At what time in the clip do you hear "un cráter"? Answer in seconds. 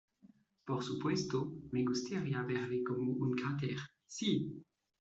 3.13-3.77